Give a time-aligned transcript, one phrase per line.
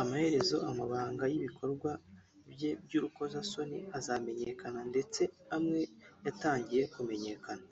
[0.00, 1.90] amaherezo amabanga y’ibikorwa
[2.52, 5.22] bye by’urukozasoni azamenyekana ndetse
[5.56, 5.80] amwe
[6.24, 7.66] yatangiye kumenyekana